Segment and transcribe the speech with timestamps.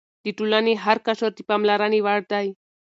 [0.23, 2.47] د ټولنې هر قشر د پاملرنې وړ دی.